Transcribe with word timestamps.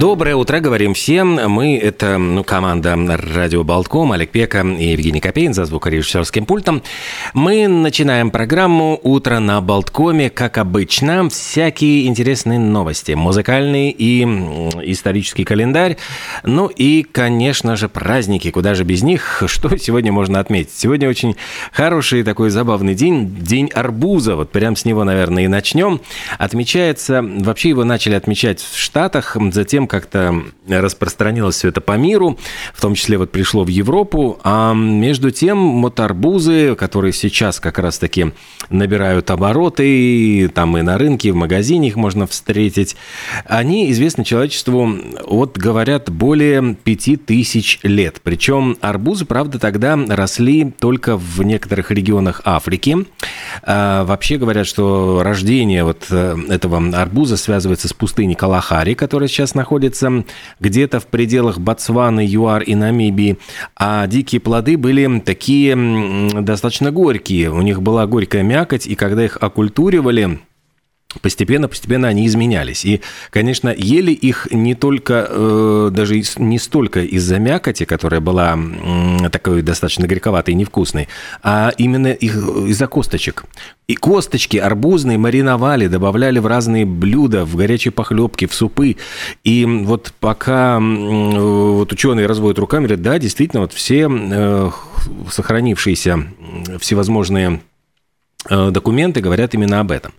Доброе 0.00 0.34
утро, 0.34 0.60
говорим 0.60 0.94
всем. 0.94 1.34
Мы, 1.34 1.76
это 1.76 2.16
ну, 2.16 2.42
команда 2.42 2.96
«Радио 3.34 3.64
Болтком», 3.64 4.12
Олег 4.12 4.30
Пека 4.30 4.62
и 4.62 4.92
Евгений 4.92 5.20
Копейн 5.20 5.52
за 5.52 5.66
звукорежиссерским 5.66 6.46
пультом. 6.46 6.82
Мы 7.34 7.68
начинаем 7.68 8.30
программу 8.30 8.98
«Утро 9.02 9.40
на 9.40 9.60
Болткоме». 9.60 10.30
Как 10.30 10.56
обычно, 10.56 11.28
всякие 11.28 12.06
интересные 12.06 12.58
новости, 12.58 13.12
музыкальный 13.12 13.90
и 13.90 14.22
исторический 14.84 15.44
календарь. 15.44 15.98
Ну 16.44 16.68
и, 16.68 17.02
конечно 17.02 17.76
же, 17.76 17.90
праздники. 17.90 18.50
Куда 18.50 18.74
же 18.74 18.84
без 18.84 19.02
них? 19.02 19.42
Что 19.46 19.76
сегодня 19.76 20.12
можно 20.12 20.40
отметить? 20.40 20.72
Сегодня 20.72 21.10
очень 21.10 21.36
хороший 21.72 22.22
такой 22.22 22.48
забавный 22.48 22.94
день. 22.94 23.36
День 23.36 23.68
арбуза. 23.74 24.34
Вот 24.34 24.50
прям 24.50 24.76
с 24.76 24.86
него, 24.86 25.04
наверное, 25.04 25.44
и 25.44 25.48
начнем. 25.48 26.00
Отмечается... 26.38 27.20
Вообще 27.22 27.68
его 27.68 27.84
начали 27.84 28.14
отмечать 28.14 28.60
в 28.60 28.78
Штатах, 28.78 29.36
затем 29.52 29.89
как-то 29.90 30.44
распространилось 30.68 31.56
все 31.56 31.68
это 31.68 31.80
по 31.80 31.96
миру, 31.96 32.38
в 32.72 32.80
том 32.80 32.94
числе 32.94 33.18
вот 33.18 33.32
пришло 33.32 33.64
в 33.64 33.68
Европу, 33.68 34.38
а 34.44 34.72
между 34.72 35.32
тем 35.32 35.82
вот 35.82 35.98
арбузы, 35.98 36.76
которые 36.76 37.12
сейчас 37.12 37.58
как 37.58 37.80
раз-таки 37.80 38.32
набирают 38.70 39.30
обороты, 39.32 40.48
там 40.54 40.78
и 40.78 40.82
на 40.82 40.96
рынке, 40.96 41.28
и 41.28 41.32
в 41.32 41.36
магазине 41.36 41.88
их 41.88 41.96
можно 41.96 42.28
встретить, 42.28 42.96
они 43.46 43.90
известны 43.90 44.24
человечеству, 44.24 44.88
вот 45.26 45.58
говорят, 45.58 46.08
более 46.08 46.76
пяти 46.76 47.16
тысяч 47.16 47.80
лет. 47.82 48.20
Причем 48.22 48.78
арбузы, 48.80 49.24
правда, 49.24 49.58
тогда 49.58 49.98
росли 50.08 50.70
только 50.70 51.16
в 51.16 51.42
некоторых 51.42 51.90
регионах 51.90 52.42
Африки. 52.44 52.96
А 53.64 54.04
вообще 54.04 54.36
говорят, 54.36 54.68
что 54.68 55.22
рождение 55.24 55.82
вот 55.82 56.06
э, 56.10 56.36
этого 56.48 56.80
арбуза 56.96 57.36
связывается 57.36 57.88
с 57.88 57.92
пустыней 57.92 58.36
Калахари, 58.36 58.94
которая 58.94 59.28
сейчас 59.28 59.54
находится 59.54 59.79
находится 59.80 60.24
где-то 60.60 61.00
в 61.00 61.06
пределах 61.06 61.58
Ботсваны, 61.58 62.26
ЮАР 62.26 62.62
и 62.62 62.74
Намибии, 62.74 63.38
а 63.76 64.06
дикие 64.06 64.40
плоды 64.40 64.76
были 64.76 65.20
такие 65.20 65.74
достаточно 66.42 66.90
горькие. 66.90 67.50
У 67.50 67.62
них 67.62 67.80
была 67.80 68.06
горькая 68.06 68.42
мякоть, 68.42 68.86
и 68.86 68.94
когда 68.94 69.24
их 69.24 69.38
окультуривали, 69.40 70.40
Постепенно-постепенно 71.22 72.06
они 72.06 72.24
изменялись. 72.26 72.84
И, 72.84 73.00
конечно, 73.30 73.74
ели 73.76 74.12
их 74.12 74.46
не 74.52 74.76
только, 74.76 75.26
э, 75.28 75.90
даже 75.92 76.22
не 76.36 76.58
столько 76.58 77.00
из-за 77.00 77.40
мякоти, 77.40 77.84
которая 77.84 78.20
была 78.20 78.56
такой 79.32 79.62
достаточно 79.62 80.06
горьковатой 80.06 80.54
и 80.54 80.56
невкусной, 80.56 81.08
а 81.42 81.72
именно 81.78 82.12
их 82.12 82.36
из-за 82.36 82.86
косточек. 82.86 83.44
И 83.88 83.96
косточки 83.96 84.56
арбузные 84.56 85.18
мариновали, 85.18 85.88
добавляли 85.88 86.38
в 86.38 86.46
разные 86.46 86.86
блюда, 86.86 87.44
в 87.44 87.56
горячие 87.56 87.90
похлебки, 87.90 88.46
в 88.46 88.54
супы. 88.54 88.96
И 89.42 89.64
вот 89.64 90.12
пока 90.20 90.78
э, 90.78 91.40
вот 91.40 91.92
ученые 91.92 92.26
разводят 92.26 92.60
руками, 92.60 92.84
говорят, 92.84 93.02
да, 93.02 93.18
действительно, 93.18 93.62
вот 93.62 93.72
все 93.72 94.08
э, 94.08 94.70
сохранившиеся 95.28 96.24
всевозможные 96.78 97.62
документы 98.48 99.20
говорят 99.20 99.54
именно 99.54 99.80
об 99.80 99.90
этом. 99.90 100.12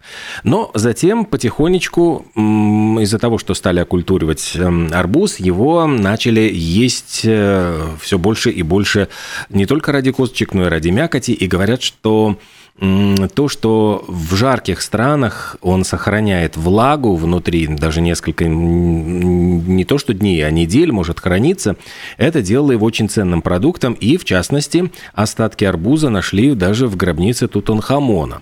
Но 0.44 0.72
затем 0.74 1.26
потихонечку 1.26 2.26
из-за 2.36 3.18
того, 3.18 3.38
что 3.38 3.54
стали 3.54 3.80
оккультуривать 3.80 4.54
эм, 4.56 4.90
арбуз, 4.94 5.40
его 5.40 5.88
начали 5.88 6.50
есть 6.54 7.22
э, 7.24 7.96
все 8.00 8.18
больше 8.20 8.52
и 8.52 8.62
больше 8.62 9.08
не 9.50 9.66
только 9.66 9.92
ради 9.92 10.12
косточек, 10.12 10.54
но 10.54 10.68
и 10.68 10.70
ради 10.70 10.90
мякоти. 10.90 11.32
И 11.32 11.48
говорят, 11.48 11.82
что 11.82 12.38
то, 12.80 13.48
что 13.48 14.04
в 14.08 14.34
жарких 14.36 14.82
странах 14.82 15.58
он 15.62 15.84
сохраняет 15.84 16.58
влагу 16.58 17.16
внутри, 17.16 17.68
даже 17.68 18.02
несколько, 18.02 18.46
не 18.46 19.86
то 19.86 19.98
что 19.98 20.14
дней, 20.14 20.46
а 20.46 20.52
недель 20.52 20.92
может 20.92 21.20
храниться, 21.20 21.76
это 22.18 22.42
делало 22.42 22.72
его 22.72 22.86
очень 22.86 23.10
ценным 23.10 23.42
продуктом, 23.42 23.94
и, 23.94 24.18
в 24.18 24.26
частности, 24.26 24.92
остатки 25.14 25.64
арбуза 25.64 26.10
нашли 26.10 26.56
даже 26.56 26.88
в 26.88 26.96
гробнице 26.96 27.48
Тутанхамона 27.48 28.42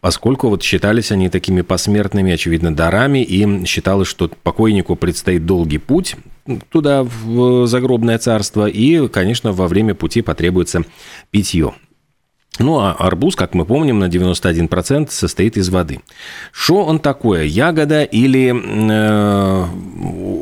поскольку 0.00 0.48
вот 0.48 0.62
считались 0.62 1.10
они 1.10 1.28
такими 1.28 1.62
посмертными, 1.62 2.32
очевидно, 2.32 2.74
дарами, 2.74 3.22
и 3.22 3.64
считалось, 3.64 4.08
что 4.08 4.30
покойнику 4.42 4.96
предстоит 4.96 5.46
долгий 5.46 5.78
путь 5.78 6.16
туда, 6.68 7.02
в 7.02 7.66
загробное 7.66 8.18
царство, 8.18 8.66
и, 8.66 9.08
конечно, 9.08 9.52
во 9.52 9.66
время 9.66 9.94
пути 9.94 10.20
потребуется 10.20 10.82
питье. 11.30 11.74
Ну, 12.58 12.78
а 12.78 12.92
арбуз, 12.92 13.34
как 13.34 13.54
мы 13.54 13.64
помним, 13.64 13.98
на 13.98 14.04
91% 14.04 15.10
состоит 15.10 15.56
из 15.56 15.70
воды. 15.70 16.00
Что 16.52 16.84
он 16.84 17.00
такое? 17.00 17.44
Ягода 17.44 18.04
или 18.04 18.54
э, 18.54 19.66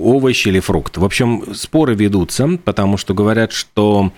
овощ 0.05 0.47
или 0.47 0.61
фрукт? 0.61 0.99
В 0.99 1.05
общем, 1.05 1.55
споры 1.55 1.95
ведутся, 1.95 2.59
потому 2.65 2.99
что 2.99 3.15
говорят, 3.15 3.53
что 3.53 4.13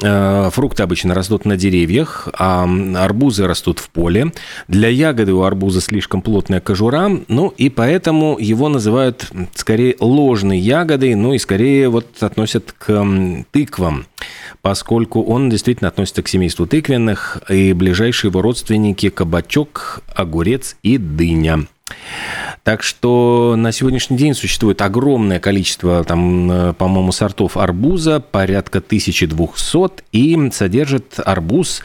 Э, 0.00 0.48
фрукты 0.52 0.84
обычно 0.84 1.12
растут 1.12 1.44
на 1.44 1.56
деревьях, 1.56 2.28
а 2.38 2.68
арбузы 2.96 3.46
растут 3.46 3.80
в 3.80 3.90
поле. 3.90 4.32
Для 4.68 4.88
ягоды 4.88 5.32
у 5.32 5.42
арбуза 5.42 5.80
слишком 5.80 6.22
плотная 6.22 6.60
кожура, 6.60 7.10
ну 7.26 7.52
и 7.56 7.68
поэтому 7.68 8.36
его 8.38 8.68
называют 8.68 9.28
скорее 9.54 9.96
ложной 9.98 10.58
ягодой, 10.58 11.16
ну 11.16 11.32
и 11.32 11.38
скорее 11.38 11.88
вот 11.88 12.22
относят 12.22 12.72
к 12.78 13.04
тыквам, 13.50 14.06
поскольку 14.62 15.22
он 15.22 15.50
действительно 15.50 15.88
относится 15.88 16.22
к 16.22 16.28
семейству 16.28 16.66
тыквенных, 16.66 17.42
и 17.48 17.72
ближайшие 17.72 18.30
его 18.30 18.42
родственники– 18.42 19.08
кабачок, 19.10 20.02
огурец 20.14 20.76
и 20.82 20.98
дыня. 20.98 21.66
Так 22.68 22.82
что 22.82 23.54
на 23.56 23.72
сегодняшний 23.72 24.18
день 24.18 24.34
существует 24.34 24.82
огромное 24.82 25.40
количество, 25.40 26.04
там, 26.04 26.52
э, 26.52 26.72
по-моему, 26.74 27.12
сортов 27.12 27.56
арбуза, 27.56 28.20
порядка 28.20 28.82
1200, 28.82 30.04
и 30.12 30.50
содержит 30.52 31.14
арбуз 31.24 31.80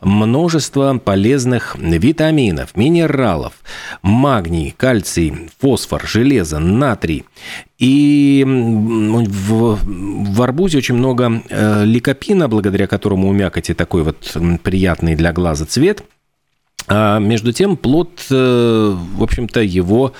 множество 0.00 0.98
полезных 0.98 1.76
витаминов, 1.78 2.76
минералов, 2.76 3.52
магний, 4.02 4.74
кальций, 4.76 5.50
фосфор, 5.60 6.02
железо, 6.04 6.58
натрий. 6.58 7.24
И 7.78 8.42
в, 8.44 9.78
в 9.84 10.42
арбузе 10.42 10.78
очень 10.78 10.96
много 10.96 11.44
э, 11.48 11.84
ликопина, 11.84 12.48
благодаря 12.48 12.88
которому 12.88 13.28
у 13.28 13.32
мякоти 13.32 13.72
такой 13.72 14.02
вот 14.02 14.36
приятный 14.64 15.14
для 15.14 15.32
глаза 15.32 15.64
цвет– 15.64 16.02
а 16.86 17.18
между 17.18 17.52
тем, 17.52 17.76
плод, 17.76 18.26
э, 18.30 18.96
в 19.16 19.22
общем-то, 19.22 19.60
его 19.60 20.12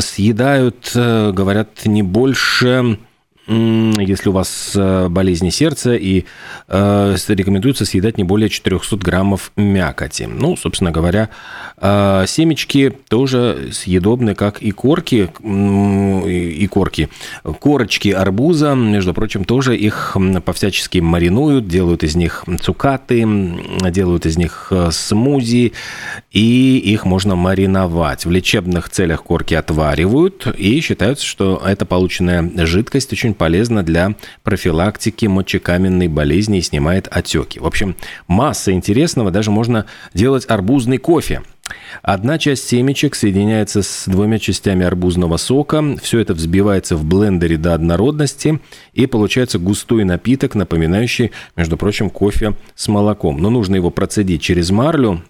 съедают, 0.00 0.92
э, 0.94 1.32
говорят, 1.32 1.84
не 1.84 2.02
больше 2.02 2.98
если 3.98 4.28
у 4.28 4.32
вас 4.32 4.72
э, 4.74 5.08
болезни 5.08 5.50
сердца, 5.50 5.94
и 5.94 6.24
э, 6.68 7.16
рекомендуется 7.28 7.84
съедать 7.84 8.18
не 8.18 8.24
более 8.24 8.48
400 8.48 8.96
граммов 8.96 9.52
мякоти. 9.56 10.24
Ну, 10.24 10.56
собственно 10.56 10.90
говоря, 10.90 11.28
э, 11.76 12.24
семечки 12.26 12.92
тоже 13.08 13.70
съедобны, 13.72 14.34
как 14.34 14.62
и 14.62 14.70
корки, 14.70 15.30
и 15.42 16.66
корки. 16.70 17.08
Корочки 17.42 18.08
арбуза, 18.10 18.74
между 18.74 19.14
прочим, 19.14 19.44
тоже 19.44 19.76
их 19.76 20.16
по-всячески 20.44 20.98
маринуют, 20.98 21.68
делают 21.68 22.04
из 22.04 22.16
них 22.16 22.44
цукаты, 22.60 23.26
делают 23.90 24.26
из 24.26 24.36
них 24.36 24.68
э, 24.70 24.90
смузи, 24.90 25.72
и 26.30 26.78
их 26.78 27.04
можно 27.04 27.36
мариновать. 27.36 28.24
В 28.24 28.30
лечебных 28.30 28.88
целях 28.88 29.22
корки 29.22 29.54
отваривают, 29.54 30.46
и 30.58 30.80
считается, 30.80 31.24
что 31.24 31.62
эта 31.64 31.84
полученная 31.84 32.50
жидкость 32.66 33.12
очень 33.12 33.34
полезна 33.42 33.82
для 33.82 34.14
профилактики 34.44 35.26
мочекаменной 35.26 36.06
болезни 36.06 36.58
и 36.58 36.62
снимает 36.62 37.08
отеки. 37.10 37.58
В 37.58 37.66
общем, 37.66 37.96
масса 38.28 38.70
интересного, 38.70 39.32
даже 39.32 39.50
можно 39.50 39.86
делать 40.14 40.44
арбузный 40.48 40.98
кофе. 40.98 41.42
Одна 42.02 42.38
часть 42.38 42.68
семечек 42.68 43.16
соединяется 43.16 43.82
с 43.82 44.04
двумя 44.06 44.38
частями 44.38 44.86
арбузного 44.86 45.38
сока. 45.38 45.96
Все 46.00 46.20
это 46.20 46.34
взбивается 46.34 46.94
в 46.94 47.04
блендере 47.04 47.56
до 47.56 47.74
однородности 47.74 48.60
и 48.92 49.06
получается 49.06 49.58
густой 49.58 50.04
напиток, 50.04 50.54
напоминающий, 50.54 51.32
между 51.56 51.76
прочим, 51.76 52.10
кофе 52.10 52.54
с 52.76 52.86
молоком. 52.86 53.38
Но 53.38 53.50
нужно 53.50 53.74
его 53.74 53.90
процедить 53.90 54.42
через 54.42 54.70
марлю, 54.70 55.20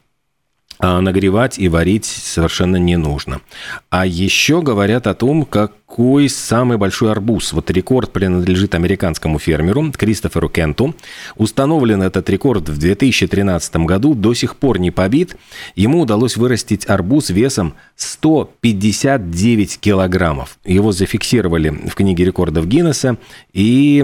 а 0.78 1.00
нагревать 1.00 1.60
и 1.60 1.68
варить 1.68 2.04
совершенно 2.04 2.76
не 2.76 2.96
нужно. 2.96 3.40
А 3.88 4.04
еще 4.04 4.62
говорят 4.62 5.06
о 5.06 5.14
том, 5.14 5.44
как 5.44 5.72
какой 5.92 6.30
самый 6.30 6.78
большой 6.78 7.10
арбуз. 7.10 7.52
Вот 7.52 7.70
рекорд 7.70 8.12
принадлежит 8.12 8.74
американскому 8.74 9.38
фермеру 9.38 9.92
Кристоферу 9.92 10.48
Кенту. 10.48 10.94
Установлен 11.36 12.02
этот 12.02 12.30
рекорд 12.30 12.66
в 12.70 12.78
2013 12.78 13.76
году, 13.76 14.14
до 14.14 14.32
сих 14.32 14.56
пор 14.56 14.78
не 14.78 14.90
побит. 14.90 15.36
Ему 15.76 16.00
удалось 16.00 16.38
вырастить 16.38 16.88
арбуз 16.88 17.28
весом 17.28 17.74
159 17.96 19.80
килограммов. 19.80 20.56
Его 20.64 20.92
зафиксировали 20.92 21.68
в 21.68 21.94
книге 21.94 22.24
рекордов 22.24 22.66
Гиннесса, 22.66 23.18
и 23.52 24.02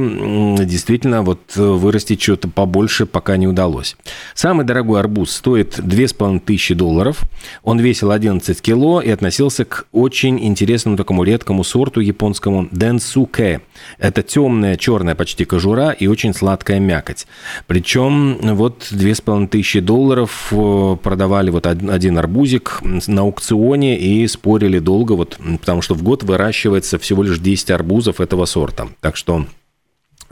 действительно 0.60 1.22
вот 1.22 1.56
вырастить 1.56 2.20
что-то 2.20 2.48
побольше 2.48 3.06
пока 3.06 3.38
не 3.38 3.48
удалось. 3.48 3.96
Самый 4.34 4.66
дорогой 4.66 5.00
арбуз 5.00 5.30
стоит 5.30 5.80
2500 5.82 6.76
долларов. 6.76 7.22
Он 7.62 7.80
весил 7.80 8.10
11 8.10 8.60
кило 8.60 9.00
и 9.00 9.08
относился 9.08 9.64
к 9.64 9.86
очень 9.90 10.44
интересному 10.44 10.98
такому 10.98 11.24
редкому 11.24 11.64
сорту 11.64 11.77
сорту 11.78 12.00
японскому 12.00 12.68
Денсуке. 12.72 13.60
Это 13.98 14.22
темная, 14.24 14.76
черная 14.76 15.14
почти 15.14 15.44
кожура 15.44 15.90
и 15.90 16.08
очень 16.08 16.34
сладкая 16.34 16.80
мякоть. 16.80 17.26
Причем 17.68 18.38
вот 18.56 18.88
две 18.90 19.14
с 19.14 19.20
половиной 19.20 19.46
тысячи 19.46 19.78
долларов 19.78 20.48
э, 20.50 20.96
продавали 21.00 21.50
вот 21.50 21.66
один 21.66 22.18
арбузик 22.18 22.80
на 22.82 23.22
аукционе 23.22 23.96
и 23.96 24.26
спорили 24.26 24.80
долго, 24.80 25.12
вот, 25.12 25.38
потому 25.60 25.80
что 25.80 25.94
в 25.94 26.02
год 26.02 26.24
выращивается 26.24 26.98
всего 26.98 27.22
лишь 27.22 27.38
10 27.38 27.70
арбузов 27.70 28.20
этого 28.20 28.44
сорта. 28.46 28.88
Так 29.00 29.16
что 29.16 29.46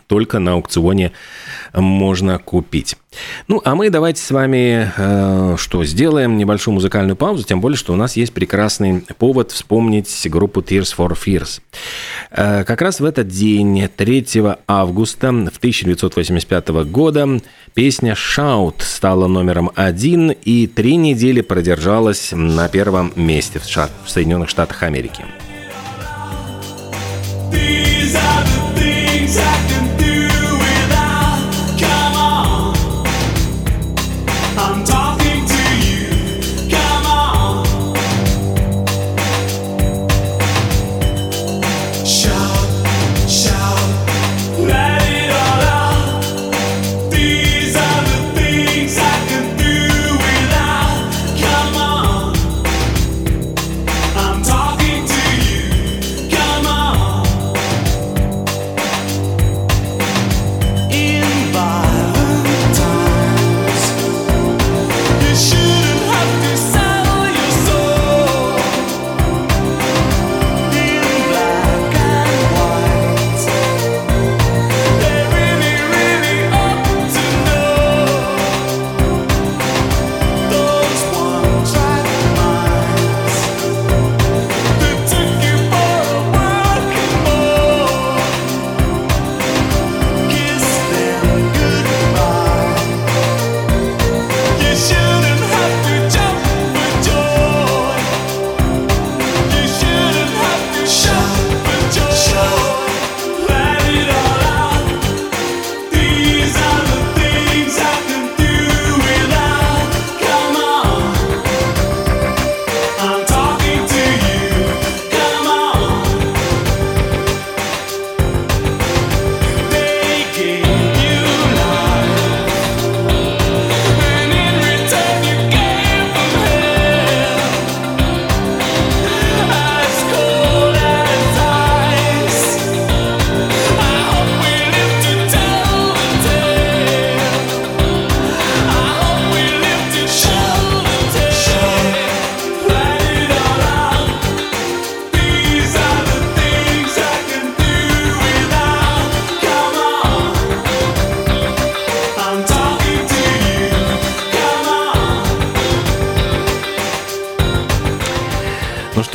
только 0.06 0.38
на 0.38 0.54
аукционе 0.54 1.12
можно 1.74 2.38
купить. 2.38 2.96
Ну, 3.48 3.60
а 3.64 3.74
мы 3.74 3.90
давайте 3.90 4.20
с 4.20 4.30
вами 4.30 4.92
э, 4.96 5.56
что, 5.58 5.84
сделаем 5.84 6.36
небольшую 6.36 6.74
музыкальную 6.74 7.16
паузу, 7.16 7.44
тем 7.44 7.60
более, 7.60 7.76
что 7.76 7.92
у 7.92 7.96
нас 7.96 8.16
есть 8.16 8.32
прекрасный 8.32 9.04
повод 9.18 9.52
вспомнить 9.52 10.26
группу 10.30 10.60
Tears 10.60 10.94
for 10.96 11.16
Fears. 11.16 11.60
Э, 12.30 12.64
как 12.64 12.82
раз 12.82 13.00
в 13.00 13.04
этот 13.04 13.28
день, 13.28 13.88
3 13.88 14.26
августа 14.66 15.28
1985 15.28 16.68
года, 16.68 17.40
песня 17.74 18.12
«Shout» 18.12 18.76
стала 18.80 19.26
номером 19.26 19.70
один 19.74 20.30
и 20.30 20.66
три 20.66 20.96
недели 20.96 21.40
продержалась 21.40 22.32
на 22.32 22.68
первом 22.68 23.12
месте 23.16 23.58
в, 23.58 23.64
Штат, 23.64 23.90
в 24.04 24.10
Соединенных 24.10 24.48
Штатах 24.48 24.82
Америки. 24.82 25.24
These 27.50 28.14
are 28.14 28.44
the 28.44 28.80
things 28.80 29.38
I 29.38 29.75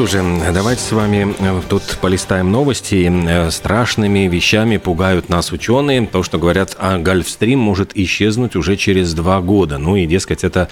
can 0.01 0.12
же, 0.12 0.51
давайте 0.53 0.81
с 0.81 0.92
вами 0.92 1.33
э, 1.39 1.62
тут 1.69 1.83
полистаем 2.01 2.51
новости. 2.51 3.09
Э, 3.09 3.50
страшными 3.50 4.27
вещами 4.27 4.75
пугают 4.77 5.30
нас 5.30 5.53
ученые. 5.53 6.06
То, 6.06 6.24
что 6.24 6.38
говорят, 6.38 6.75
а 6.77 6.98
Гольфстрим 6.98 7.59
может 7.59 7.92
исчезнуть 7.95 8.57
уже 8.57 8.75
через 8.75 9.13
два 9.13 9.39
года. 9.42 9.77
Ну 9.77 9.95
и, 9.95 10.06
дескать, 10.06 10.44
это 10.44 10.68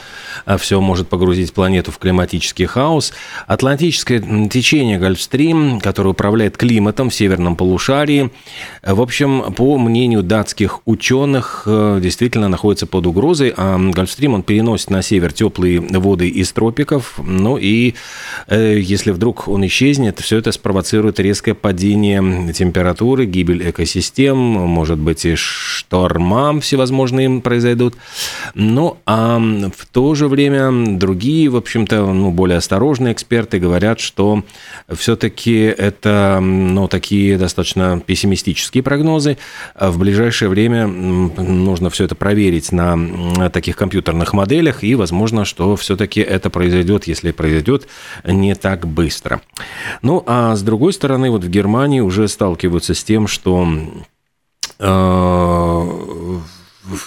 э, 0.46 0.58
все 0.58 0.81
может 0.81 1.08
погрузить 1.08 1.54
планету 1.54 1.92
в 1.92 2.00
климатический 2.00 2.66
хаос. 2.66 3.14
Атлантическое 3.48 4.50
течение 4.50 4.98
Гольфстрим, 5.00 5.80
которое 5.80 6.10
управляет 6.10 6.58
климатом 6.58 7.10
в 7.10 7.16
северном 7.16 7.56
полушарии, 7.56 8.31
в 8.84 9.02
общем, 9.02 9.54
по 9.54 9.78
мнению 9.78 10.24
датских 10.24 10.81
ученых, 10.86 11.64
действительно 11.66 12.50
находится 12.50 12.88
под 12.88 13.06
угрозой. 13.06 13.54
А 13.56 13.78
Гольфстрим, 13.78 14.34
он 14.34 14.44
переносит 14.44 14.90
на 14.90 15.02
север 15.02 15.31
теплые 15.31 15.80
воды 15.80 16.28
из 16.28 16.52
тропиков. 16.52 17.19
Ну 17.24 17.57
и 17.57 17.94
если 18.50 19.12
вдруг 19.12 19.19
вдруг 19.19 19.49
он 19.49 19.66
исчезнет, 19.66 20.18
все 20.21 20.38
это 20.38 20.54
спровоцирует 20.54 21.19
резкое 21.19 21.54
падение 21.54 22.54
температуры, 22.54 23.26
гибель 23.26 23.69
экосистем, 23.69 24.38
может 24.38 24.97
быть 24.97 25.26
и 25.26 25.35
шторма 25.35 26.57
всевозможные 26.61 27.42
произойдут. 27.42 27.95
Ну, 28.54 28.97
а 29.06 29.38
в 29.38 29.85
то 29.92 30.16
же 30.16 30.30
время 30.30 30.97
другие, 30.97 31.49
в 31.49 31.57
общем-то, 31.57 32.14
ну, 32.14 32.31
более 32.31 32.59
осторожные 32.59 33.11
эксперты 33.11 33.59
говорят, 33.59 33.99
что 33.99 34.45
все-таки 34.90 35.64
это, 35.64 36.40
ну, 36.42 36.88
такие 36.88 37.38
достаточно 37.38 37.99
пессимистические 37.99 38.83
прогнозы. 38.83 39.38
В 39.78 39.99
ближайшее 39.99 40.47
время 40.47 40.88
нужно 40.88 41.90
все 41.90 42.06
это 42.06 42.16
проверить 42.16 42.71
на 42.71 43.49
таких 43.49 43.76
компьютерных 43.76 44.31
моделях, 44.31 44.85
и 44.85 44.95
возможно, 44.95 45.44
что 45.44 45.76
все-таки 45.76 46.21
это 46.21 46.49
произойдет, 46.49 47.04
если 47.06 47.31
произойдет 47.31 47.90
не 48.23 48.56
так 48.56 48.88
быстро 48.88 49.08
быстро. 49.09 49.42
Ну, 50.04 50.23
а 50.28 50.56
с 50.56 50.61
другой 50.61 50.94
стороны, 50.94 51.31
вот 51.31 51.44
в 51.44 51.49
Германии 51.49 51.99
уже 51.99 52.28
сталкиваются 52.28 52.94
с 52.94 53.04
тем, 53.04 53.28
что 53.28 53.68
э, 54.78 56.19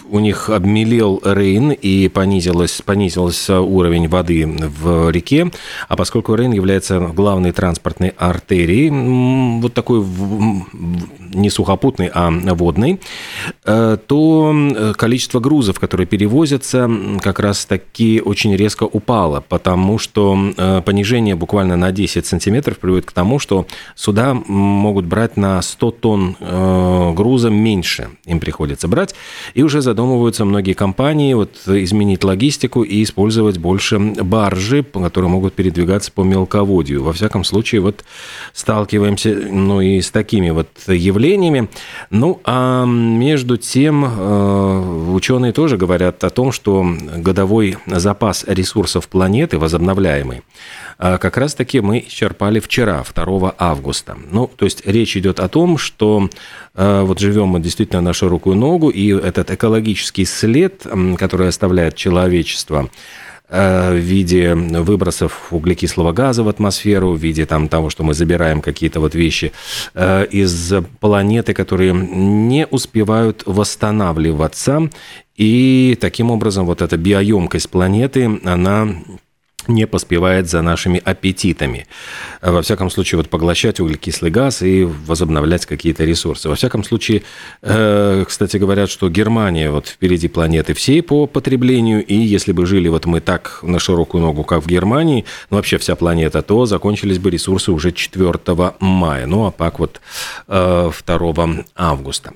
у 0.08 0.18
них 0.18 0.48
обмелел 0.50 1.20
Рейн 1.24 1.72
и 1.72 2.08
понизилось, 2.08 2.82
понизился 2.82 3.60
уровень 3.60 4.08
воды 4.08 4.46
в 4.46 5.10
реке, 5.10 5.50
а 5.88 5.96
поскольку 5.96 6.34
Рейн 6.34 6.52
является 6.52 6.98
главной 6.98 7.52
транспортной 7.52 8.10
артерией, 8.16 9.60
вот 9.60 9.74
такой 9.74 10.04
не 11.34 11.50
сухопутной, 11.50 12.10
а 12.12 12.30
водной, 12.30 13.00
э, 13.64 13.96
то 14.06 14.52
э, 14.54 14.92
количество 14.96 15.40
грузов, 15.40 15.78
которые 15.78 16.06
перевозятся, 16.06 16.90
как 17.20 17.40
раз 17.40 17.64
таки 17.64 18.20
очень 18.24 18.54
резко 18.56 18.84
упало, 18.84 19.42
потому 19.46 19.98
что 19.98 20.52
э, 20.56 20.82
понижение 20.84 21.34
буквально 21.34 21.76
на 21.76 21.92
10 21.92 22.26
сантиметров 22.26 22.78
приводит 22.78 23.06
к 23.06 23.12
тому, 23.12 23.38
что 23.38 23.66
суда 23.94 24.34
могут 24.34 25.06
брать 25.06 25.36
на 25.36 25.60
100 25.62 25.90
тонн 25.92 26.36
груза 27.14 27.50
меньше, 27.50 28.10
им 28.24 28.40
приходится 28.40 28.88
брать, 28.88 29.14
и 29.54 29.62
уже 29.62 29.71
уже 29.72 29.80
задумываются 29.80 30.44
многие 30.44 30.74
компании 30.74 31.32
вот, 31.32 31.56
изменить 31.66 32.24
логистику 32.24 32.82
и 32.82 33.02
использовать 33.02 33.56
больше 33.56 33.98
баржи, 33.98 34.82
которые 34.82 35.30
могут 35.30 35.54
передвигаться 35.54 36.12
по 36.12 36.22
мелководью. 36.24 37.02
Во 37.02 37.14
всяком 37.14 37.42
случае, 37.42 37.80
вот 37.80 38.04
сталкиваемся 38.52 39.30
ну, 39.50 39.80
и 39.80 40.02
с 40.02 40.10
такими 40.10 40.50
вот 40.50 40.68
явлениями. 40.86 41.70
Ну, 42.10 42.38
а 42.44 42.84
между 42.84 43.56
тем, 43.56 44.04
э, 44.04 45.12
ученые 45.14 45.52
тоже 45.52 45.78
говорят 45.78 46.22
о 46.22 46.28
том, 46.28 46.52
что 46.52 46.86
годовой 47.16 47.78
запас 47.86 48.44
ресурсов 48.46 49.08
планеты 49.08 49.58
возобновляемый 49.58 50.42
как 50.98 51.36
раз-таки 51.36 51.80
мы 51.80 52.04
исчерпали 52.06 52.60
вчера, 52.60 53.02
2 53.02 53.54
августа. 53.58 54.16
Ну, 54.30 54.46
то 54.46 54.64
есть 54.64 54.86
речь 54.86 55.16
идет 55.16 55.40
о 55.40 55.48
том, 55.48 55.78
что 55.78 56.28
э, 56.74 57.02
вот 57.02 57.18
живем 57.18 57.48
мы 57.48 57.60
действительно 57.60 58.00
на 58.00 58.12
широкую 58.12 58.56
ногу, 58.56 58.88
и 58.90 59.12
этот 59.12 59.50
экологический 59.50 60.24
след, 60.24 60.86
который 61.18 61.48
оставляет 61.48 61.96
человечество, 61.96 62.88
э, 63.48 63.92
в 63.92 63.98
виде 63.98 64.54
выбросов 64.54 65.52
углекислого 65.52 66.12
газа 66.12 66.42
в 66.42 66.48
атмосферу, 66.48 67.12
в 67.12 67.18
виде 67.18 67.46
там, 67.46 67.68
того, 67.68 67.90
что 67.90 68.04
мы 68.04 68.14
забираем 68.14 68.60
какие-то 68.60 69.00
вот 69.00 69.14
вещи 69.14 69.52
э, 69.94 70.26
из 70.26 70.72
планеты, 71.00 71.54
которые 71.54 71.92
не 71.92 72.66
успевают 72.66 73.42
восстанавливаться. 73.46 74.90
И 75.36 75.96
таким 76.00 76.30
образом 76.30 76.66
вот 76.66 76.82
эта 76.82 76.96
биоемкость 76.96 77.70
планеты, 77.70 78.40
она 78.44 78.88
не 79.68 79.86
поспевает 79.86 80.48
за 80.48 80.62
нашими 80.62 81.00
аппетитами. 81.04 81.86
Во 82.40 82.62
всяком 82.62 82.90
случае, 82.90 83.18
вот 83.18 83.28
поглощать 83.28 83.80
углекислый 83.80 84.30
газ 84.30 84.62
и 84.62 84.84
возобновлять 84.84 85.66
какие-то 85.66 86.04
ресурсы. 86.04 86.48
Во 86.48 86.54
всяком 86.54 86.84
случае, 86.84 87.22
э, 87.62 88.24
кстати, 88.26 88.56
говорят, 88.56 88.90
что 88.90 89.08
Германия 89.08 89.70
вот 89.70 89.88
впереди 89.88 90.28
планеты 90.28 90.74
всей 90.74 91.02
по 91.02 91.26
потреблению, 91.26 92.04
и 92.04 92.14
если 92.14 92.52
бы 92.52 92.66
жили 92.66 92.88
вот 92.88 93.06
мы 93.06 93.20
так 93.20 93.60
на 93.62 93.78
широкую 93.78 94.22
ногу, 94.22 94.44
как 94.44 94.64
в 94.64 94.66
Германии, 94.66 95.24
ну 95.50 95.56
вообще 95.56 95.78
вся 95.78 95.96
планета, 95.96 96.42
то 96.42 96.66
закончились 96.66 97.18
бы 97.18 97.30
ресурсы 97.30 97.72
уже 97.72 97.92
4 97.92 98.32
мая, 98.80 99.26
ну 99.26 99.46
а 99.46 99.50
пак 99.50 99.78
вот 99.78 100.00
2 100.46 100.92
э, 101.06 101.64
августа. 101.76 102.32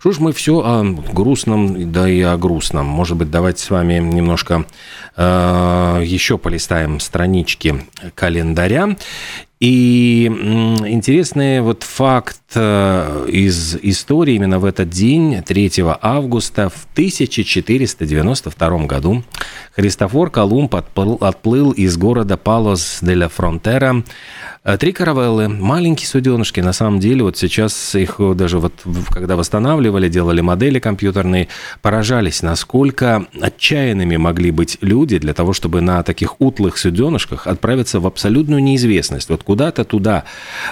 Что 0.00 0.12
ж 0.12 0.18
мы 0.18 0.32
все 0.32 0.58
о 0.58 0.82
грустном, 0.82 1.92
да 1.92 2.08
и 2.08 2.20
о 2.20 2.36
грустном. 2.36 2.86
Может 2.86 3.16
быть, 3.16 3.30
давайте 3.30 3.62
с 3.62 3.70
вами 3.70 3.94
немножко 3.98 4.64
э, 5.16 6.02
еще 6.04 6.38
полистаем 6.38 7.00
странички 7.00 7.84
календаря. 8.14 8.96
И 9.60 10.26
интересный 10.26 11.60
вот 11.60 11.82
факт 11.82 12.47
из 12.56 13.76
истории 13.82 14.34
именно 14.34 14.58
в 14.58 14.64
этот 14.64 14.88
день, 14.88 15.42
3 15.42 15.72
августа 16.00 16.70
в 16.70 16.86
1492 16.92 18.86
году, 18.86 19.22
Христофор 19.72 20.30
Колумб 20.30 20.74
отплыл, 20.74 21.70
из 21.72 21.96
города 21.96 22.36
Палос 22.36 22.98
де 23.02 23.14
ла 23.14 23.28
Фронтера 23.28 24.02
Э, 24.68 24.76
три 24.76 24.92
каравеллы, 24.92 25.48
маленькие 25.48 26.06
суденышки, 26.06 26.60
на 26.60 26.74
самом 26.74 27.00
деле, 27.00 27.22
вот 27.22 27.38
сейчас 27.38 27.94
их 27.94 28.20
даже 28.34 28.58
вот, 28.58 28.74
когда 29.08 29.34
восстанавливали, 29.34 30.10
делали 30.10 30.42
модели 30.42 30.78
компьютерные, 30.78 31.48
поражались, 31.80 32.42
насколько 32.42 33.24
отчаянными 33.40 34.16
могли 34.16 34.50
быть 34.50 34.76
люди 34.82 35.16
для 35.18 35.32
того, 35.32 35.54
чтобы 35.54 35.80
на 35.80 36.02
таких 36.02 36.38
утлых 36.40 36.76
суденышках 36.76 37.46
отправиться 37.46 37.98
в 37.98 38.06
абсолютную 38.06 38.62
неизвестность. 38.62 39.30
Вот 39.30 39.42
куда-то 39.42 39.84
туда 39.84 40.24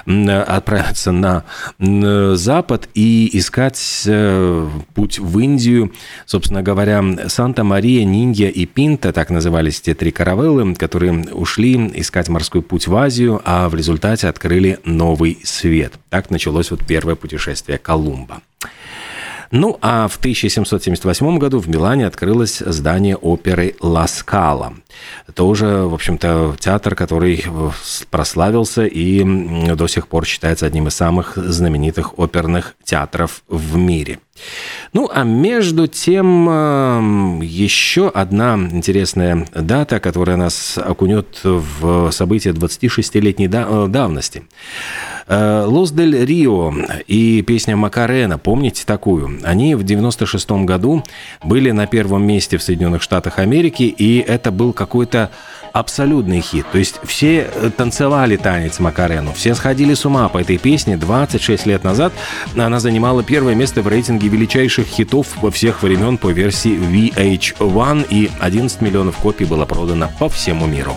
отправиться 0.04 1.12
на 1.12 1.45
запад 1.78 2.88
и 2.94 3.30
искать 3.32 4.02
э, 4.06 4.68
путь 4.94 5.18
в 5.18 5.38
Индию. 5.38 5.92
Собственно 6.25 6.62
говоря, 6.62 7.02
Санта-Мария, 7.28 8.04
Ниндья 8.04 8.49
и 8.49 8.66
Пинта, 8.66 9.12
так 9.12 9.30
назывались 9.30 9.80
те 9.80 9.94
три 9.94 10.11
каравеллы, 10.11 10.75
которые 10.75 11.25
ушли 11.32 11.90
искать 11.94 12.28
морской 12.28 12.62
путь 12.62 12.87
в 12.87 12.96
Азию, 12.96 13.40
а 13.44 13.68
в 13.68 13.75
результате 13.75 14.28
открыли 14.28 14.78
новый 14.85 15.38
свет. 15.44 15.94
Так 16.11 16.30
началось 16.30 16.70
вот 16.70 16.87
первое 16.87 17.14
путешествие 17.14 17.78
Колумба. 17.78 18.42
Ну, 19.50 19.78
а 19.80 20.08
в 20.08 20.16
1778 20.16 21.38
году 21.38 21.58
в 21.58 21.68
Милане 21.68 22.06
открылось 22.06 22.58
здание 22.58 23.16
оперы 23.16 23.74
«Ла 23.80 24.06
Скала». 24.06 24.74
Тоже, 25.34 25.66
в 25.66 25.94
общем-то, 25.94 26.56
театр, 26.58 26.94
который 26.94 27.44
прославился 28.10 28.86
и 28.86 29.24
до 29.74 29.86
сих 29.86 30.08
пор 30.08 30.24
считается 30.24 30.66
одним 30.66 30.88
из 30.88 30.94
самых 30.94 31.36
знаменитых 31.36 32.18
оперных 32.18 32.74
театров 32.84 33.42
в 33.48 33.76
мире. 33.76 34.18
Ну, 34.92 35.10
а 35.12 35.24
между 35.24 35.86
тем, 35.86 36.48
эм, 36.48 37.40
еще 37.40 38.08
одна 38.08 38.54
интересная 38.56 39.46
дата, 39.54 40.00
которая 40.00 40.36
нас 40.36 40.78
окунет 40.78 41.40
в 41.42 42.10
события 42.10 42.50
26-летней 42.50 43.48
э, 43.52 43.86
давности. 43.88 44.44
Э, 45.28 45.64
«Лос 45.66 45.90
дель 45.90 46.25
Рио» 46.25 46.73
и 47.09 47.42
песня 47.42 47.76
«Макарена», 47.76 48.38
помните 48.38 48.85
такую? 48.87 49.40
Они 49.42 49.75
в 49.75 49.83
96 49.83 50.64
году 50.64 51.02
были 51.42 51.73
на 51.73 51.87
первом 51.87 52.25
месте 52.25 52.59
в 52.59 52.62
Соединенных 52.62 53.02
Штатах 53.02 53.40
Америки, 53.40 53.83
и 53.83 54.18
это 54.18 54.52
был 54.52 54.73
какой-то 54.73 55.30
абсолютный 55.73 56.40
хит. 56.40 56.64
То 56.71 56.78
есть 56.78 57.00
все 57.02 57.49
э, 57.52 57.71
танцевали 57.76 58.37
танец 58.37 58.78
Макарену, 58.78 59.33
все 59.33 59.56
сходили 59.56 59.95
с 59.95 60.06
ума 60.06 60.28
по 60.28 60.38
этой 60.38 60.59
песне. 60.59 60.97
26 60.97 61.66
лет 61.66 61.83
назад 61.83 62.12
она 62.56 62.78
занимала 62.78 63.25
первое 63.25 63.56
место 63.56 63.83
в 63.83 63.88
рейтинге 63.88 64.28
величайших 64.28 64.87
хитов 64.87 65.26
во 65.42 65.50
всех 65.50 65.83
времен 65.83 66.18
по 66.18 66.30
версии 66.30 66.78
VH1, 66.78 68.06
и 68.11 68.30
11 68.38 68.80
миллионов 68.80 69.16
копий 69.16 69.45
было 69.45 69.64
продано 69.64 70.09
по 70.21 70.28
всему 70.28 70.66
миру. 70.66 70.97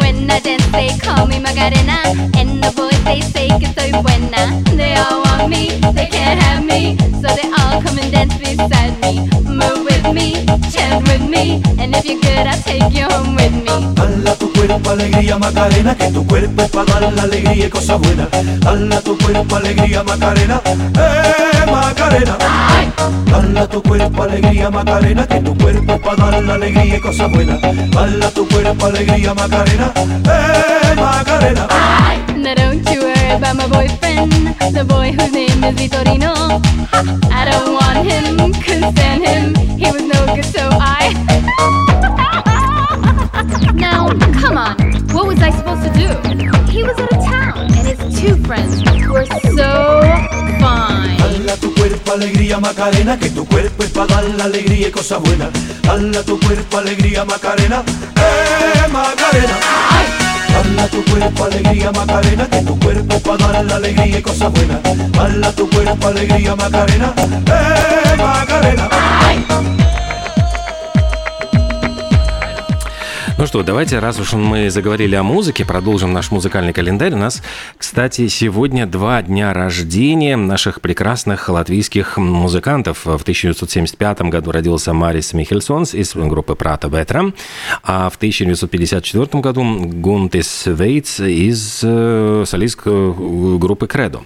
When 0.00 0.30
I 0.30 0.40
dance, 0.40 0.66
they 0.72 0.88
call 0.98 1.26
me 1.26 1.38
Magarena. 1.38 2.02
And 2.36 2.62
the 2.62 2.72
boys, 2.74 3.04
they 3.04 3.20
say 3.20 3.48
que 3.58 3.66
soy 3.74 3.92
buena. 4.02 4.62
They 4.76 4.94
all 4.96 5.23
me, 5.48 5.78
they 5.94 6.06
can't 6.06 6.40
have 6.42 6.64
me. 6.64 6.96
So 7.20 7.28
they 7.34 7.48
all 7.58 7.82
come 7.82 7.98
and 7.98 8.12
dance 8.12 8.36
beside 8.38 8.94
me. 9.00 9.28
Move 9.44 9.84
with 9.84 10.06
me, 10.12 10.44
chant 10.72 11.06
with 11.08 11.22
me. 11.28 11.62
And 11.78 11.94
if 11.94 12.04
you're 12.04 12.20
good, 12.20 12.46
I'll 12.46 12.62
take 12.62 12.92
you 12.92 13.06
home 13.06 13.34
with 13.34 13.52
me. 13.52 13.74
Hala 13.96 14.34
tu 14.36 14.52
cuerpo, 14.52 14.90
alegría, 14.90 15.38
Macarena. 15.38 15.94
Que 15.94 16.10
tu 16.10 16.26
cuerpo 16.26 16.62
es 16.62 16.70
para 16.70 17.00
dar 17.00 17.12
la 17.12 17.22
alegría 17.22 17.66
y 17.66 17.70
cosas 17.70 18.00
buenas. 18.00 18.28
Hala 18.66 19.00
tu 19.00 19.16
cuerpo, 19.18 19.56
alegría, 19.56 20.02
Macarena. 20.02 20.60
Eh, 20.66 21.70
Macarena. 21.70 22.36
Hala 23.32 23.66
tu 23.68 23.82
cuerpo, 23.82 24.22
alegría, 24.22 24.70
Macarena. 24.70 25.26
Que 25.26 25.40
tu 25.40 25.56
cuerpo 25.56 25.92
es 25.94 26.00
para 26.00 26.30
dar 26.30 26.42
la 26.42 26.54
alegría 26.54 26.96
y 26.96 27.00
cosas 27.00 27.30
buenas. 27.30 27.58
Hala 27.96 28.30
tu 28.30 28.48
cuerpo, 28.48 28.86
alegría, 28.86 29.34
Macarena. 29.34 29.92
Hey, 30.24 30.94
Macarena. 30.96 31.68
Now 32.36 32.54
don't 32.54 32.86
you 32.90 33.13
about 33.34 33.56
my 33.56 33.66
boyfriend, 33.66 34.30
the 34.74 34.84
boy 34.84 35.10
whose 35.10 35.32
name 35.32 35.64
is 35.64 35.74
Vitorino. 35.74 36.34
I 37.32 37.42
don't 37.50 37.74
want 37.74 38.06
him, 38.06 38.52
couldn't 38.62 38.92
stand 38.92 39.24
him. 39.26 39.54
He 39.76 39.90
was 39.90 40.02
no 40.02 40.34
good, 40.34 40.44
so 40.44 40.68
I. 40.70 41.10
now, 43.74 44.08
come 44.40 44.56
on, 44.56 44.76
what 45.12 45.26
was 45.26 45.42
I 45.42 45.50
supposed 45.50 45.82
to 45.82 45.92
do? 45.92 46.08
He 46.70 46.84
was 46.84 46.96
out 46.98 47.12
of 47.12 47.24
town, 47.24 47.58
and 47.58 47.86
his 47.86 48.20
two 48.20 48.36
friends 48.44 48.84
were 49.08 49.26
so 49.26 50.02
fine. 50.62 51.18
Hala 51.18 51.56
tu 51.56 51.74
cuerpo, 51.74 52.12
alegría, 52.12 52.60
Macarena, 52.60 53.18
que 53.18 53.30
tu 53.30 53.44
cuerpo 53.46 53.82
es 53.82 53.90
para 53.90 54.06
dar 54.14 54.24
la 54.36 54.44
alegría 54.44 54.88
y 54.88 54.90
cosas 54.92 55.20
buenas. 55.20 55.50
Hala 55.88 56.22
tu 56.22 56.38
cuerpo, 56.38 56.78
alegría, 56.78 57.24
Macarena. 57.24 57.82
Eh, 58.16 58.88
Macarena. 58.92 60.23
Hala 60.56 60.88
tu 60.88 61.04
cuerpo, 61.04 61.44
alegría, 61.44 61.92
Macarena, 61.92 62.46
que 62.48 62.62
tu 62.62 62.78
cuerpo 62.78 63.18
para 63.20 63.52
dar 63.52 63.64
la 63.64 63.76
alegría 63.76 64.18
y 64.18 64.22
cosas 64.22 64.52
buenas. 64.52 64.80
Hala 65.18 65.52
tu 65.52 65.68
cuerpo, 65.70 66.08
alegría, 66.08 66.54
Macarena, 66.56 67.14
eh, 67.18 68.16
Macarena. 68.16 68.88
Ну 73.44 73.48
что, 73.48 73.62
давайте, 73.62 73.98
раз 73.98 74.18
уж 74.18 74.32
мы 74.32 74.70
заговорили 74.70 75.14
о 75.16 75.22
музыке, 75.22 75.66
продолжим 75.66 76.14
наш 76.14 76.30
музыкальный 76.30 76.72
календарь. 76.72 77.12
У 77.12 77.18
нас, 77.18 77.42
кстати, 77.76 78.26
сегодня 78.28 78.86
два 78.86 79.20
дня 79.20 79.52
рождения 79.52 80.34
наших 80.34 80.80
прекрасных 80.80 81.50
латвийских 81.50 82.16
музыкантов. 82.16 83.04
В 83.04 83.20
1975 83.20 84.22
году 84.22 84.50
родился 84.50 84.94
Марис 84.94 85.34
Михельсонс 85.34 85.92
из 85.92 86.14
группы 86.14 86.54
Прата 86.54 86.88
Ветра, 86.88 87.34
а 87.82 88.08
в 88.08 88.16
1954 88.16 89.42
году 89.42 89.62
Гунтис 89.92 90.62
Вейтс 90.64 91.20
из 91.20 91.80
э, 91.82 92.44
солистской 92.46 92.92
э, 92.94 93.58
группы 93.58 93.86
Кредо. 93.86 94.22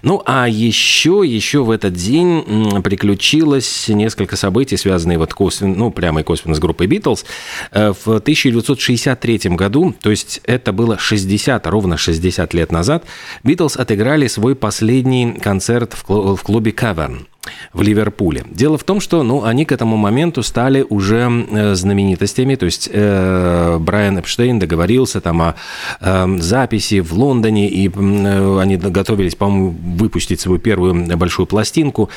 Ну, 0.00 0.22
а 0.24 0.48
еще, 0.48 1.20
еще 1.22 1.64
в 1.64 1.70
этот 1.70 1.92
день 1.92 2.80
приключилось 2.82 3.88
несколько 3.88 4.36
событий, 4.36 4.78
связанные 4.78 5.18
вот 5.18 5.34
косвенно, 5.34 5.74
ну, 5.76 5.90
прямо 5.90 6.20
и 6.20 6.24
косвенно 6.24 6.54
с 6.54 6.58
группой 6.58 6.86
Битлз. 6.86 7.26
Э, 7.70 7.92
в 7.92 8.20
1963 8.60 9.50
году, 9.56 9.94
то 10.00 10.10
есть 10.10 10.40
это 10.44 10.72
было 10.72 10.98
60, 10.98 11.66
ровно 11.66 11.96
60 11.96 12.54
лет 12.54 12.72
назад, 12.72 13.04
Битлз 13.42 13.76
отыграли 13.76 14.26
свой 14.26 14.54
последний 14.54 15.32
концерт 15.34 15.94
в 15.94 16.42
клубе 16.42 16.70
Cavern 16.72 17.26
в 17.72 17.82
Ливерпуле. 17.82 18.44
Дело 18.50 18.78
в 18.78 18.84
том, 18.84 19.00
что 19.00 19.22
ну, 19.22 19.44
они 19.44 19.64
к 19.64 19.72
этому 19.72 19.96
моменту 19.96 20.42
стали 20.42 20.84
уже 20.88 21.28
э, 21.50 21.74
знаменитостями, 21.74 22.54
то 22.54 22.66
есть 22.66 22.88
э, 22.92 23.78
Брайан 23.80 24.18
Эпштейн 24.18 24.58
договорился 24.58 25.20
там 25.20 25.42
о 25.42 25.54
э, 26.00 26.38
записи 26.38 27.00
в 27.00 27.12
Лондоне, 27.12 27.68
и 27.68 27.88
э, 27.88 28.58
они 28.60 28.76
готовились, 28.76 29.34
по-моему, 29.34 29.74
выпустить 29.96 30.40
свою 30.40 30.58
первую 30.58 30.94
большую 31.16 31.46
пластинку. 31.46 32.10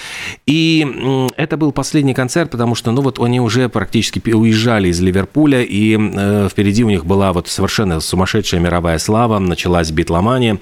И 0.45 0.85
э, 0.85 1.27
это 1.35 1.57
был 1.57 1.71
последний 1.71 2.13
концерт, 2.13 2.51
потому 2.51 2.75
что, 2.75 2.91
ну 2.91 3.01
вот, 3.01 3.19
они 3.19 3.41
уже 3.41 3.69
практически 3.69 4.31
уезжали 4.31 4.89
из 4.89 4.99
Ливерпуля, 5.01 5.61
и 5.63 5.97
э, 5.97 6.49
впереди 6.51 6.83
у 6.83 6.89
них 6.89 7.05
была 7.05 7.33
вот 7.33 7.47
совершенно 7.47 7.99
сумасшедшая 7.99 8.61
мировая 8.61 8.99
слава, 8.99 9.39
началась 9.39 9.91
битломания. 9.91 10.57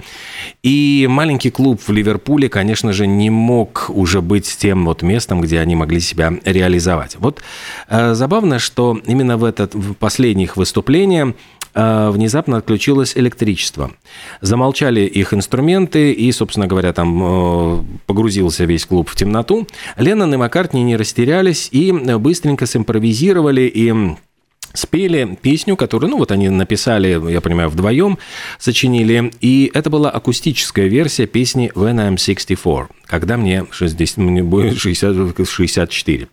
И 0.62 1.06
маленький 1.08 1.50
клуб 1.50 1.80
в 1.86 1.92
Ливерпуле, 1.92 2.48
конечно 2.48 2.92
же, 2.92 3.06
не 3.06 3.30
мог 3.30 3.90
уже 3.92 4.20
быть 4.20 4.55
тем 4.56 4.84
вот 4.84 5.02
местом, 5.02 5.40
где 5.40 5.60
они 5.60 5.76
могли 5.76 6.00
себя 6.00 6.32
реализовать. 6.44 7.16
Вот 7.18 7.42
э, 7.88 8.14
забавно, 8.14 8.58
что 8.58 8.98
именно 9.06 9.36
в 9.36 9.44
этот 9.44 9.74
в 9.74 9.94
последних 9.94 10.56
выступлениях 10.56 11.34
э, 11.74 12.10
внезапно 12.10 12.56
отключилось 12.56 13.16
электричество. 13.16 13.92
Замолчали 14.40 15.00
их 15.00 15.34
инструменты, 15.34 16.12
и, 16.12 16.30
собственно 16.32 16.66
говоря, 16.66 16.92
там 16.92 17.22
э, 17.22 17.82
погрузился 18.06 18.64
весь 18.64 18.86
клуб 18.86 19.08
в 19.08 19.16
темноту. 19.16 19.66
Леннон 19.96 20.34
и 20.34 20.36
Маккартни 20.36 20.82
не 20.82 20.96
растерялись 20.96 21.68
и 21.70 21.92
быстренько 21.92 22.66
симпровизировали 22.66 23.62
и 23.62 24.16
спели 24.76 25.38
песню, 25.40 25.76
которую, 25.76 26.10
ну 26.10 26.18
вот 26.18 26.30
они 26.30 26.48
написали, 26.48 27.20
я 27.30 27.40
понимаю, 27.40 27.68
вдвоем, 27.68 28.18
сочинили, 28.58 29.32
и 29.40 29.70
это 29.74 29.90
была 29.90 30.10
акустическая 30.10 30.86
версия 30.86 31.26
песни 31.26 31.72
When 31.74 31.96
I'm 31.96 32.18
64 32.18 32.88
когда 33.06 33.36
мне, 33.36 33.66
60, 33.70 34.16
мне 34.18 34.42
будет 34.42 34.78
60, 34.78 35.48
64. 35.48 36.28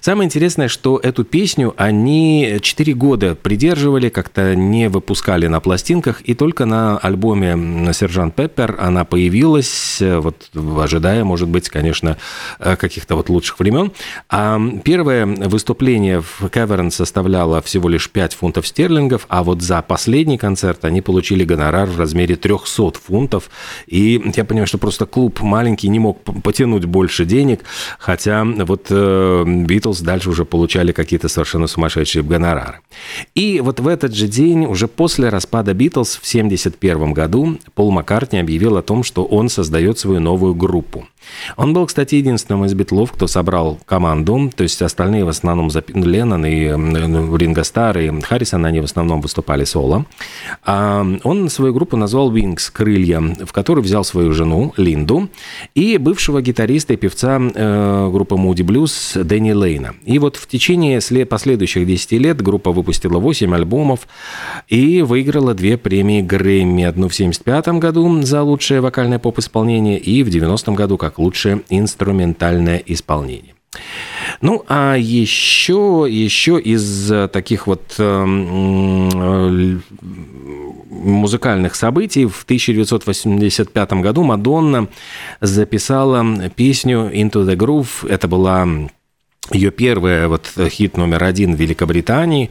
Самое 0.00 0.26
интересное, 0.26 0.68
что 0.68 0.98
эту 1.02 1.24
песню 1.24 1.74
они 1.76 2.58
4 2.60 2.94
года 2.94 3.34
придерживали, 3.34 4.08
как-то 4.08 4.54
не 4.54 4.88
выпускали 4.88 5.46
на 5.46 5.60
пластинках, 5.60 6.22
и 6.22 6.34
только 6.34 6.64
на 6.66 6.98
альбоме 6.98 7.92
«Сержант 7.92 8.34
Пеппер» 8.34 8.76
она 8.80 9.04
появилась, 9.04 9.98
вот 10.00 10.50
ожидая, 10.78 11.24
может 11.24 11.48
быть, 11.48 11.68
конечно, 11.68 12.16
каких-то 12.58 13.16
вот 13.16 13.28
лучших 13.28 13.58
времен. 13.58 13.92
А 14.28 14.60
первое 14.84 15.26
выступление 15.26 16.20
в 16.20 16.48
Каверн 16.48 16.90
составляло 16.90 17.62
всего 17.62 17.88
лишь 17.88 18.10
5 18.10 18.34
фунтов 18.34 18.66
стерлингов, 18.66 19.26
а 19.28 19.42
вот 19.42 19.62
за 19.62 19.82
последний 19.82 20.38
концерт 20.38 20.84
они 20.84 21.00
получили 21.02 21.44
гонорар 21.44 21.88
в 21.88 21.98
размере 21.98 22.36
300 22.36 22.92
фунтов, 23.04 23.50
и 23.86 24.32
я 24.34 24.44
понимаю, 24.44 24.66
что 24.66 24.78
просто 24.78 25.06
клуб 25.06 25.40
маленький 25.40 25.88
не 25.88 25.98
мог 25.98 26.15
мог 26.26 26.42
потянуть 26.42 26.84
больше 26.84 27.24
денег, 27.24 27.64
хотя 27.98 28.44
вот 28.44 28.90
Битлз 28.90 30.00
э, 30.00 30.04
дальше 30.04 30.30
уже 30.30 30.44
получали 30.44 30.92
какие-то 30.92 31.28
совершенно 31.28 31.66
сумасшедшие 31.66 32.22
гонорары. 32.22 32.80
И 33.34 33.60
вот 33.60 33.80
в 33.80 33.88
этот 33.88 34.14
же 34.14 34.28
день, 34.28 34.66
уже 34.66 34.88
после 34.88 35.28
распада 35.28 35.74
Битлз 35.74 36.16
в 36.16 36.28
1971 36.28 37.12
году, 37.12 37.58
Пол 37.74 37.90
Маккартни 37.90 38.38
объявил 38.38 38.76
о 38.76 38.82
том, 38.82 39.02
что 39.02 39.24
он 39.24 39.48
создает 39.48 39.98
свою 39.98 40.20
новую 40.20 40.54
группу. 40.54 41.06
Он 41.56 41.72
был, 41.72 41.86
кстати, 41.86 42.16
единственным 42.16 42.64
из 42.64 42.74
битлов, 42.74 43.12
кто 43.12 43.26
собрал 43.26 43.78
команду, 43.86 44.50
то 44.54 44.62
есть 44.62 44.82
остальные 44.82 45.24
в 45.24 45.28
основном 45.28 45.70
Леннон 45.88 46.46
и 46.46 46.66
Ринго 47.36 47.64
Стар 47.64 47.98
и 47.98 48.20
Харрисон, 48.20 48.64
они 48.64 48.80
в 48.80 48.84
основном 48.84 49.20
выступали 49.20 49.64
соло. 49.64 50.06
А 50.64 51.06
он 51.24 51.48
свою 51.48 51.72
группу 51.72 51.96
назвал 51.96 52.32
Wings, 52.32 52.70
крылья, 52.72 53.20
в 53.20 53.52
которую 53.52 53.84
взял 53.84 54.04
свою 54.04 54.32
жену 54.32 54.72
Линду 54.76 55.28
и 55.74 55.98
бывшего 55.98 56.42
гитариста 56.42 56.94
и 56.94 56.96
певца 56.96 57.38
э, 57.40 58.10
группы 58.10 58.36
Moody 58.36 58.64
Blues 58.64 59.22
Дэнни 59.22 59.52
Лейна. 59.52 59.94
И 60.04 60.18
вот 60.18 60.36
в 60.36 60.46
течение 60.46 61.00
последующих 61.26 61.86
10 61.86 62.12
лет 62.12 62.42
группа 62.42 62.72
выпустила 62.72 63.18
8 63.18 63.54
альбомов 63.54 64.08
и 64.68 65.02
выиграла 65.02 65.54
две 65.54 65.76
премии 65.76 66.22
Грэмми. 66.22 66.84
Одну 66.84 67.08
в 67.08 67.14
1975 67.14 67.80
году 67.80 68.22
за 68.22 68.42
лучшее 68.42 68.80
вокальное 68.80 69.18
поп-исполнение 69.18 69.98
и 69.98 70.22
в 70.22 70.30
90 70.30 70.72
году 70.72 70.96
как 70.96 71.15
лучшее 71.18 71.62
инструментальное 71.68 72.82
исполнение. 72.86 73.54
Ну, 74.40 74.64
а 74.68 74.96
еще, 74.96 76.06
еще 76.08 76.58
из 76.58 77.12
таких 77.30 77.66
вот 77.66 77.94
э, 77.98 78.24
музыкальных 80.90 81.74
событий 81.74 82.26
в 82.26 82.42
1985 82.44 83.92
году 83.94 84.22
Мадонна 84.22 84.88
записала 85.40 86.48
песню 86.54 87.10
«Into 87.12 87.44
the 87.44 87.56
Groove». 87.56 88.08
Это 88.08 88.28
была 88.28 88.66
ее 89.52 89.70
первая 89.70 90.28
вот 90.28 90.50
хит 90.68 90.96
номер 90.96 91.24
один 91.24 91.54
в 91.54 91.60
Великобритании. 91.60 92.50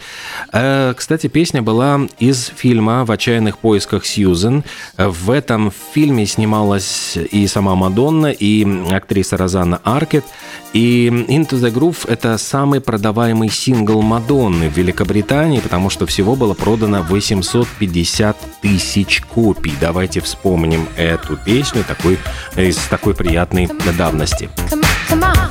Э, 0.53 0.93
кстати, 0.95 1.27
песня 1.27 1.61
была 1.61 2.01
из 2.19 2.51
фильма 2.55 3.05
«В 3.05 3.11
отчаянных 3.11 3.57
поисках 3.57 4.05
Сьюзен». 4.05 4.63
В 4.97 5.31
этом 5.31 5.71
фильме 5.93 6.25
снималась 6.25 7.17
и 7.17 7.47
сама 7.47 7.75
Мадонна, 7.75 8.27
и 8.27 8.65
актриса 8.91 9.37
Розанна 9.37 9.81
Аркет. 9.83 10.25
И 10.73 11.07
«Into 11.07 11.59
the 11.59 11.71
Groove»— 11.71 12.05
это 12.07 12.37
самый 12.37 12.81
продаваемый 12.81 13.49
сингл 13.49 14.01
Мадонны 14.01 14.69
в 14.69 14.77
Великобритании, 14.77 15.59
потому 15.59 15.89
что 15.89 16.05
всего 16.05 16.35
было 16.35 16.53
продано 16.53 17.01
850 17.03 18.37
тысяч 18.61 19.21
копий. 19.21 19.73
Давайте 19.81 20.21
вспомним 20.21 20.87
эту 20.95 21.37
песню 21.37 21.83
такой, 21.85 22.17
из 22.55 22.77
такой 22.87 23.15
приятной 23.15 23.69
давности. 23.97 24.49
Come 24.69 24.94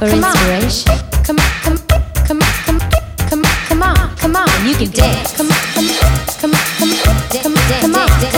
for 0.05 0.11
come 0.11 0.25
inspiration. 0.25 0.90
On. 0.90 0.99
Come 1.25 1.38
on, 1.38 1.51
come 1.64 2.40
on, 2.40 2.49
come 3.27 3.43
on, 3.43 3.55
come 3.69 3.83
on, 3.83 4.17
come 4.17 4.37
on, 4.37 4.67
you 4.67 4.75
can 4.75 4.90
dance. 4.90 5.37
Come 5.37 5.49
on, 5.49 5.57
come 5.75 5.88
on, 5.88 5.97
come 6.40 6.55
on, 6.55 6.61
come 6.79 6.90
on, 6.93 7.03
come 7.43 7.57
on, 7.57 7.81
come 7.81 7.95
on. 7.97 8.34